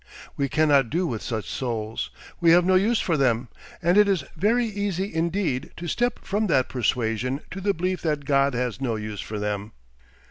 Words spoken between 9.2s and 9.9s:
for them.